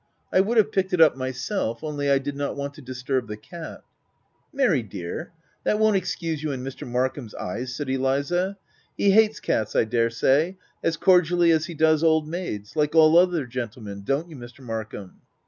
[0.33, 3.27] tc I would have picked it up myself; only I did not want to disturb
[3.27, 3.81] the cat,"
[4.51, 5.31] u Mary, dear,
[5.63, 6.87] that won't excuse you in Mr.
[6.87, 8.63] Markham's eyes," said Eliza; t€
[8.97, 13.15] he hates cats, I dare say, as cordially as he does old maids— like all
[13.15, 14.61] other gentlemen— Don't you Mr.
[14.63, 15.21] Mark ham